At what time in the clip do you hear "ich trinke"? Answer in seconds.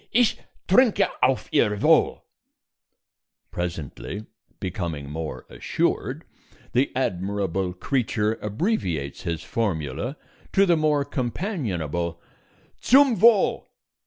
0.11-1.11